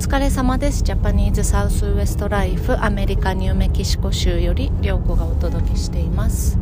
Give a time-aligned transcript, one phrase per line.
[0.00, 0.82] 疲れ様です。
[0.82, 6.58] ジャパニーズサウスウエストライフアメリカニューメキシコ州より涼子がお届けしています。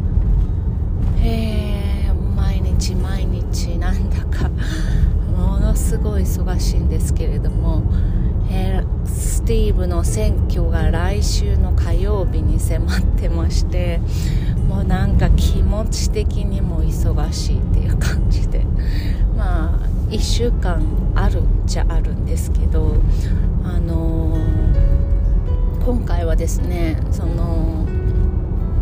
[1.22, 4.50] えー、毎日毎日なんだか。
[5.36, 7.84] ものすごい忙しいんですけれども、
[8.50, 14.00] えー、スティーブの選挙が来週の火曜日に迫ってまして
[14.68, 18.66] もうなんか気持ち的にも忙しいっていう感じで。
[19.36, 20.82] まあ1週間
[21.14, 22.94] あるっちゃあるんですけど
[23.62, 27.84] あのー、今回はですねその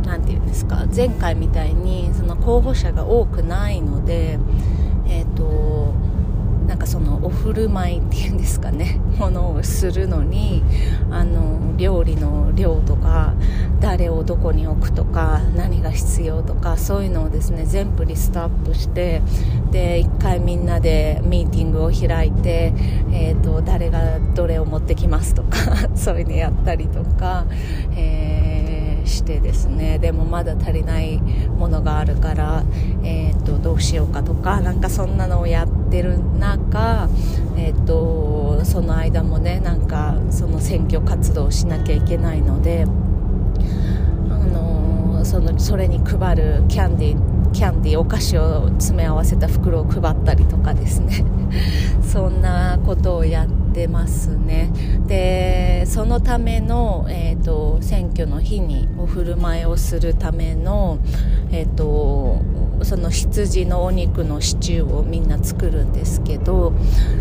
[0.05, 4.39] 何て言うんですか前回みたいにその候補者が多くないので
[5.09, 5.95] えっ、ー、と
[6.67, 10.63] なんかそのお振る舞いっていうんですかね ものをするのに
[11.11, 13.35] あの料理の量とか
[13.81, 19.23] 誰をどこに置くとか何が必要とかそういうのをですね全部リストアップして
[19.71, 22.73] で1回みんなでミーティングを開いて、
[23.13, 25.59] えーと、誰がどれを持ってきますとか
[25.95, 27.45] そういうのやったりとか、
[27.95, 28.46] えー、
[29.07, 32.65] してですねでもまだ足りないものがあるから、
[33.03, 37.09] えーと、どうしようかとかなんかそんなのをやってる中、
[37.57, 42.87] えーとその間もねなんかその選挙活動をしなきゃいけないので。
[44.29, 51.25] あのそのそれに配るキャンディキャンディーお菓子を詰め合わせた袋を配ったりとかですね
[52.03, 54.71] そんなことをやってますね。
[55.07, 60.99] でそのための、えーと、選挙の日にお振る舞いをするための、
[61.53, 62.41] えーと
[62.83, 66.75] その羊のお肉のシチューをみんな作るんですけど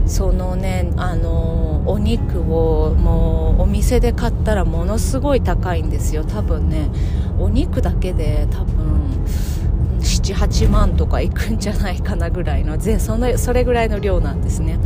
[0.06, 6.26] そのねあのお肉をもうお店で買ったらものすごい高いんですよ。
[6.26, 6.90] 多分ね
[7.40, 9.26] お肉だけで多分
[10.06, 14.78] 78万とかいくんじゃないかなぐらいのそのそれぐらいの量なんですね。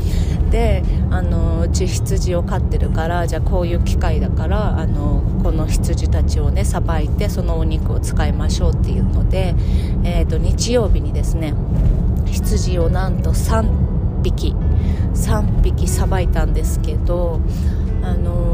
[0.50, 9.54] であのうち羊を飼ってるからじゃあこういう機会だからあのこの羊たちをねさばいてそのお肉を使いましょうっていうので、
[10.04, 11.54] えーと、日曜日にですね
[12.26, 14.56] 羊をなんと3匹
[15.14, 17.42] 3匹さばいたんですけど
[18.02, 18.49] あのー、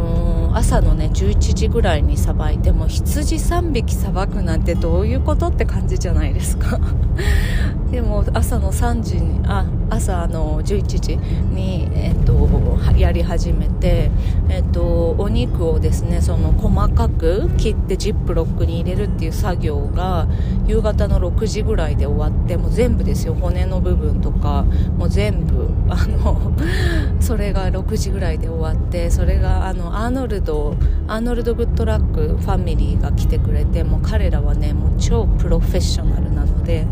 [0.55, 6.79] 朝のね11時ぐらいにさばいても羊3匹さばくなんてどういうことって感じじゃないですか。
[7.91, 12.49] でも朝の3時にあ朝の11時に、えっと、
[12.97, 14.09] やり始めて、
[14.49, 20.27] えっと、お肉をですねその細かく切ってジップロックに入れるっていう作業が
[20.67, 23.35] 夕方の6時ぐらいで終わってもう全部ですよ。
[23.35, 24.65] 骨の部分とか
[24.97, 26.51] もう全部あの
[27.21, 30.75] それが6時ぐらいで終わってそれがあのアーノルドド
[31.07, 36.87] アーノルド・グッドラックファミリーが来てくれてもう彼らはねもう超プロフェッショナルなので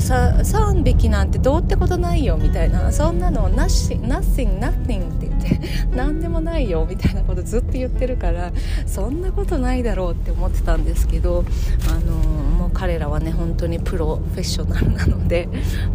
[0.00, 5.60] さ3匹なんてどうってことないよみたいなそんなの nothing, nothing, nothing って言って
[5.94, 8.52] 何でもないよみたいなことずっと言ってるから
[8.86, 11.44] そんなことないだろうって思ってたんですけど
[11.90, 15.48] あのもう彼らはね本当にプロフェッショナルなので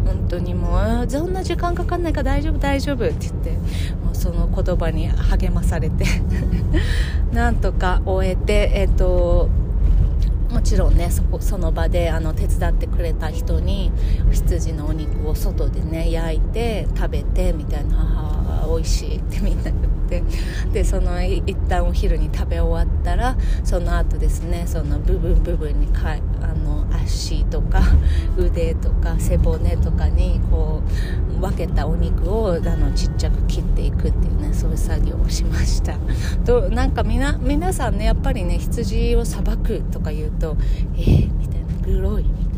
[0.04, 6.04] 本当にもうそんな時間かかんないから大丈夫大丈夫って言ってもうその言葉に励まされて
[7.32, 9.48] なんとか終えてえっ、と
[10.50, 13.92] もちろんねそこその場であの手伝ってくれた人に
[14.30, 18.39] 羊のお肉を外でね焼いて食べてみたいな母は
[18.76, 19.90] 美味しいってみんな言って。
[20.72, 27.80] でその一旦お昼に食べ終わったらその後ですねその部分部分にかあの足とか
[28.36, 30.82] 腕とか背骨とかにこ
[31.38, 35.96] う分けたお肉をあのちっちゃく切っていくっていうねそういう作業をしました。
[36.44, 40.56] となんかみな皆さんねやっぱりね羊をさばくとか言うと
[40.96, 41.70] えー、みたいな。
[41.86, 42.49] グロいみたいな。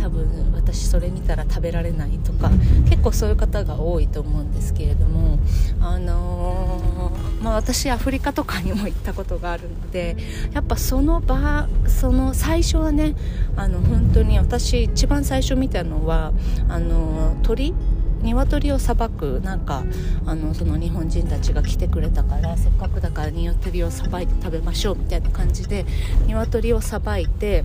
[0.00, 2.50] 多分私それ見たら食べられないとか
[2.88, 5.38] 結構そういう方が多いと思うんですけれども
[5.80, 10.16] あのー、まあ、私アフリカとかにも行ったことがあるので
[10.52, 13.14] やっぱその場その最初はね
[13.56, 16.32] あの本当に私一番最初見たのは
[16.68, 17.74] あの鳥
[18.22, 19.84] 鶏をさばくなんか
[20.24, 25.84] あのその日本人たちが来てくれたからせっかくだから鶏をさばいて食べましょうみたいな感じで
[26.26, 27.64] 鶏をさばいて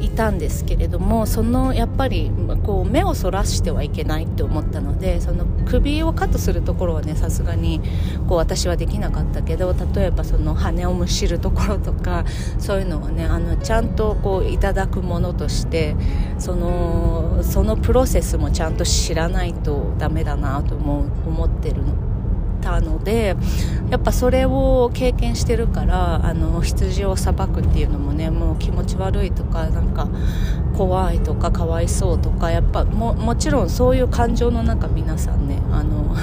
[0.00, 2.30] いたんですけれどもそのやっぱり
[2.64, 7.80] こう目をそらしてはいけないって思ったのでその首をカットするところはねさすがに
[8.28, 12.24] こう私はできなかったけど例えばその羽をむしるところとか
[12.58, 15.96] そういうのはねあのちゃんとこういただくものとして
[16.38, 22.09] そのそのプロセスもちゃんと知らないとダメだなと思思ってるの。
[22.60, 23.36] たので
[23.90, 30.08] やっぱそれを経験してるからあの羊をさばくっていうのもねもう気持ち悪いとかなんか
[30.76, 36.14] 怖いとかかわいそうとかやっぱももちろんそういう感情の中皆さんねあの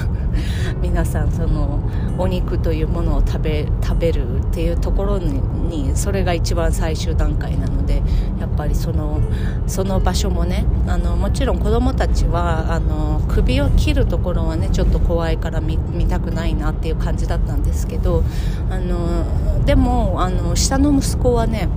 [0.82, 1.80] 皆さんその
[2.18, 8.02] お肉というものを食べ食べるっていうところにそれが一番最終段階なので
[8.40, 9.20] やっぱりその
[9.66, 18.22] その場所もねあのもちろん子どもたちはあの首を切るところはねちょっと怖いから見たくないなっていう感じだったんですけど
[18.70, 21.68] あのでもあの下の息子はね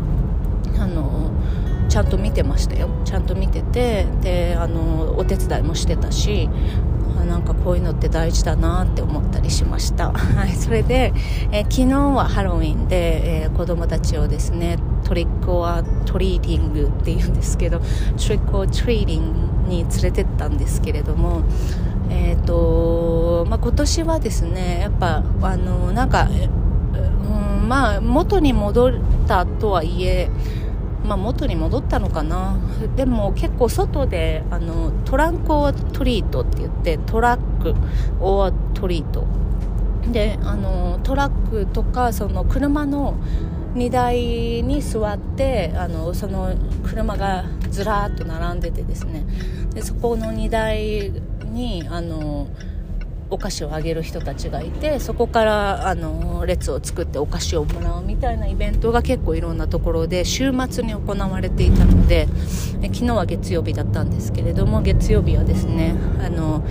[0.79, 1.31] あの
[1.89, 2.87] ちゃんと見てましたよ。
[3.03, 6.49] ちゃんと見ててであのお手伝いもしてたし
[7.25, 11.13] なんかこういうのって大事だなって思ったりしました、はい、それで、
[11.51, 17.85] え昨日はハロウィンで、えー、子供たちをですねトリックオアトリーティングっていうんですけどト
[18.29, 21.43] リックオアトリーティングに連れてったんですけれども
[22.13, 28.93] えーとまあ、今年はですねやっぱあのなんか、うん、まあ元に戻っ
[29.27, 30.29] たとはいえ
[31.05, 32.57] まあ、元に戻ったのかな。
[32.95, 37.73] でも結構外であのトランクオアトリートって言ってトラック
[38.19, 39.25] オアトリート。
[40.11, 43.15] であのトラックとかその車の
[43.75, 44.17] 荷台
[44.63, 46.53] に座ってあのその
[46.83, 49.25] 車がずらーっと並んでてですね。
[49.73, 51.11] でそこの荷台
[51.45, 52.47] にあの
[53.31, 62.27] お菓子をあげる人たちがいてそこからあの列を作ってお菓子をもらうみたいなイベントが結構いろんなところで週末に行われていたので
[62.81, 66.63] 昨日は月曜日だったんですけれども月曜日はですねあの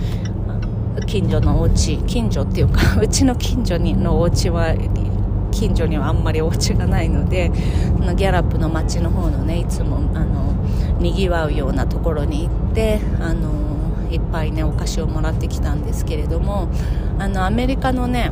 [1.07, 4.75] 近所のお家近所っていうか うちの近所にのお家は
[5.51, 7.51] 近所にはあんまりお家がないので
[8.15, 10.53] ギャラップの街の方のねいつもあの
[10.99, 13.60] にぎわうようなところに行ってあの
[14.11, 16.69] いっぱいねお菓子をもらってきたんですけれども
[17.19, 18.31] あのアメリカのね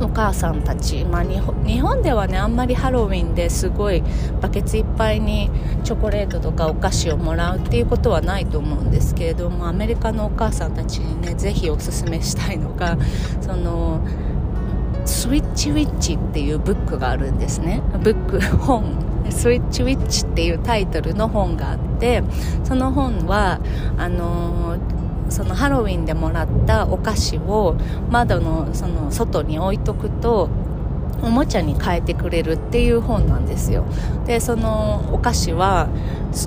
[0.00, 1.38] お母さんたち、まあ、日
[1.80, 4.02] 本ではねあんまりハロウィンですごい
[4.40, 5.50] バケツいっぱいに
[5.84, 12.98] チョコレートとかお菓子をもらうっていうことはないと思うんですけれどもアメリカのお母さんたちにねぜひおすすめしたいのが
[13.40, 14.06] その
[15.04, 17.82] スイッチウィッチっていうブックがあるんですね。
[18.02, 22.22] ブック本スイッチウィッチっていうタイトルの本があって
[22.64, 23.60] その本は
[23.96, 24.76] あの
[25.28, 27.76] そのハロウィンでもらったお菓子を
[28.10, 30.50] 窓のその外に置いとくと
[31.22, 33.84] おもちゃに変えてくれるっていう本なんですよ。
[34.26, 35.88] でそのお菓子は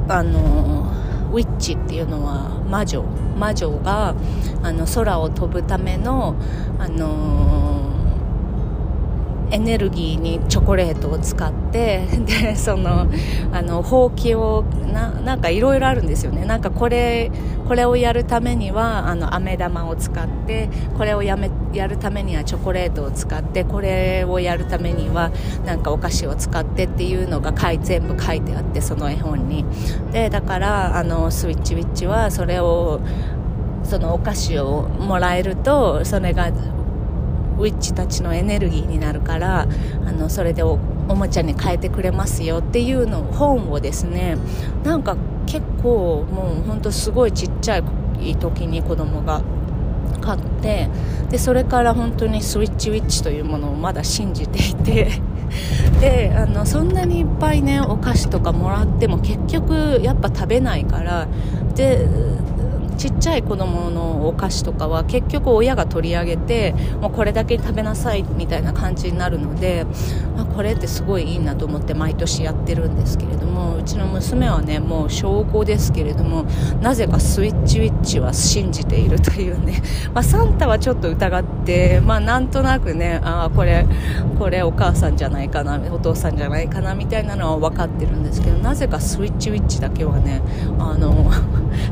[0.08, 0.92] あの
[1.32, 3.04] ウィッチっていうのは魔女。
[3.38, 4.16] 魔女が
[4.64, 6.36] あの空を飛ぶための
[6.80, 7.67] あの
[9.52, 13.08] エネルギーにチョコレートを使って でその
[13.52, 16.46] あのほうきをななんかいろいろあるんですよね。
[16.46, 17.32] なんかこれ
[17.68, 25.32] これをやるためにはあの飴玉を使ってこれをやめやるためにはチョコレートを使ってこれをやるためには
[25.66, 29.66] なんかお菓子を使ってっていうのが全部書いてあってその絵本に。
[30.12, 33.00] でだからあのスイッチウィッチはそれを
[33.84, 36.52] そのお菓子をもらえるとそれが
[37.58, 39.68] ウィッチたちのエネルギーになるから
[40.06, 44.38] あのそれでおもちゃに変えてくれますよっていうの本をですね
[44.84, 47.78] なんか結構もうほんとすごいちっちゃ
[48.20, 49.42] い時に子供が
[50.22, 50.90] 買って
[51.30, 55.12] でそれから本当にスイッチウィッチというものをまだ信じていて
[56.02, 61.28] であのそんなにいっぱいねお菓子とかもらっても結局やっぱ食べないから
[61.76, 62.06] で
[62.98, 69.86] ちっちゃい子供のお菓子とかは結局親が取り上げてもうこれだけ食べなさいみたいな感じになるので、
[70.36, 76.46] まあ、これってすごいいいなと思って毎年やってるんですけれどもうちの娘はねもう小5ですけれども
[76.82, 79.82] なぜかスイッチウィッチは信じているというね、
[80.14, 83.86] まあ、サンタはちょっと疑って、まあ、なんとなくねあこれ
[84.38, 90.42] これお母さんじゃないかなお父さんじゃないかなみたいなのは分かってるんですけどなぜかスイッチウィッチだけはね
[90.80, 91.32] あの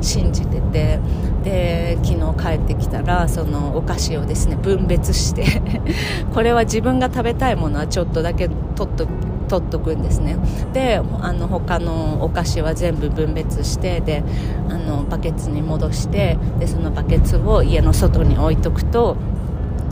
[0.01, 1.00] 信じてて。
[1.44, 5.46] で昨日帰ってきたらそのお菓子をですね分別して
[6.34, 9.08] これは自分が食べたいものはちょっとだけ取っと
[9.48, 10.38] 取っとくんですね
[10.74, 14.24] であの他のお菓子は全部分別してで
[14.70, 19.15] あのバケツに戻してでそのバケツを家の外に置いとくと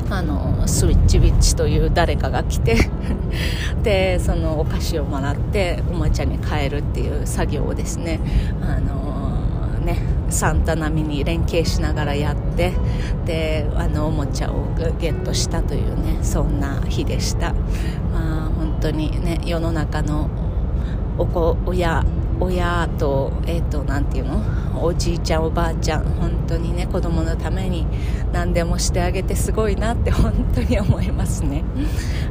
[0.10, 2.78] あのスイッチウィッチという誰かが来て
[3.84, 8.20] でそのお菓子をもらっておもちゃに変えるっていう作業をですね
[8.62, 9.23] あの
[9.84, 9.98] ね
[10.30, 12.74] サンタ並みに連携しながらやって
[13.26, 17.54] であのおもちゃをゲットしたというねそんな日でした、
[18.12, 20.30] まあ、本当にね世の中の
[21.18, 22.04] お子親
[22.40, 24.42] 親とえ、ー、と何て言うの？
[24.84, 27.86] おじいちゃんおばあちゃん本当にね子供のために
[28.34, 31.64] 何でもしてあげてすごいなって本当に思いますね。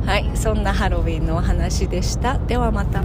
[0.04, 2.38] はいそんなハロウィンのお話でした。
[2.38, 3.04] ではまた。